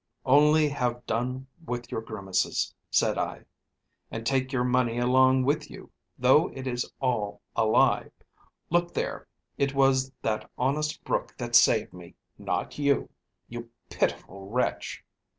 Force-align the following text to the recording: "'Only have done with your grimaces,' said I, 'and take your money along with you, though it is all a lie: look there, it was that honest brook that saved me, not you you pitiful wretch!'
"'Only 0.25 0.67
have 0.67 1.05
done 1.05 1.45
with 1.63 1.91
your 1.91 2.01
grimaces,' 2.01 2.73
said 2.89 3.19
I, 3.19 3.45
'and 4.09 4.25
take 4.25 4.51
your 4.51 4.63
money 4.63 4.97
along 4.97 5.43
with 5.43 5.69
you, 5.69 5.91
though 6.17 6.47
it 6.55 6.65
is 6.65 6.91
all 6.99 7.39
a 7.55 7.65
lie: 7.67 8.09
look 8.71 8.95
there, 8.95 9.27
it 9.59 9.75
was 9.75 10.11
that 10.23 10.49
honest 10.57 11.03
brook 11.03 11.35
that 11.37 11.53
saved 11.55 11.93
me, 11.93 12.15
not 12.39 12.79
you 12.79 13.11
you 13.47 13.69
pitiful 13.91 14.49
wretch!' 14.49 15.03